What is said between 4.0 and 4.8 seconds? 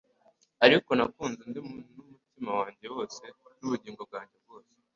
bwanjye bwose,